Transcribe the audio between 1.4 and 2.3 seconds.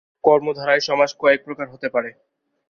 প্রকার হতে পারে।